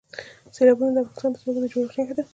سیلابونه 0.55 0.91
د 0.93 0.97
افغانستان 1.03 1.29
د 1.33 1.35
ځمکې 1.55 1.59
د 1.63 1.65
جوړښت 1.73 1.97
نښه 1.99 2.13
ده. 2.17 2.23